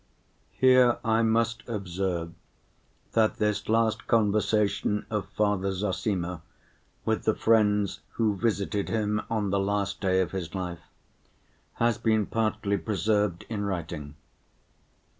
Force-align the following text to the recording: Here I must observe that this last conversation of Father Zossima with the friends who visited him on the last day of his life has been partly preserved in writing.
Here 0.57 0.97
I 1.05 1.21
must 1.21 1.61
observe 1.69 2.33
that 3.11 3.35
this 3.37 3.69
last 3.69 4.07
conversation 4.07 5.05
of 5.11 5.27
Father 5.29 5.71
Zossima 5.71 6.41
with 7.05 7.21
the 7.25 7.35
friends 7.35 7.99
who 8.13 8.35
visited 8.35 8.89
him 8.89 9.21
on 9.29 9.51
the 9.51 9.59
last 9.59 10.01
day 10.01 10.19
of 10.21 10.31
his 10.31 10.55
life 10.55 10.81
has 11.73 11.99
been 11.99 12.25
partly 12.25 12.77
preserved 12.79 13.45
in 13.47 13.63
writing. 13.63 14.15